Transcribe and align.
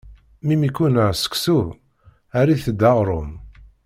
Mi 0.45 0.55
m-ikkunner 0.59 1.13
seksu, 1.23 1.57
err-it-d 2.39 2.81
aɣṛum. 2.91 3.29